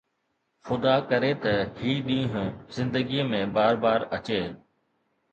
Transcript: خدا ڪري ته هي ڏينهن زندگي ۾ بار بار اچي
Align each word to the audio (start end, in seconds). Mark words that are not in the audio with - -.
خدا 0.65 0.93
ڪري 1.09 1.29
ته 1.43 1.51
هي 1.81 1.91
ڏينهن 2.07 2.49
زندگي 2.77 3.19
۾ 3.41 3.43
بار 3.57 3.73
بار 3.83 3.99
اچي 4.17 4.41